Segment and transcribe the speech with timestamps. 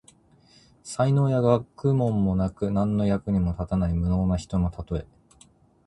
[0.81, 5.05] 才能や学問もなく、何の役にも立たない無能な人のたとえ。